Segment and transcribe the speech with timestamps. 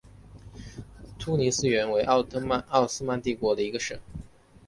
[1.19, 3.99] 突尼斯原为奥斯曼帝国的一个省。